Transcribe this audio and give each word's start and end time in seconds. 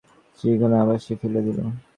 চিঠিখানা 0.39 0.77
আবার 0.83 0.97
সে 1.05 1.13
ফেলিয়া 1.21 1.43
দিল। 1.47 1.57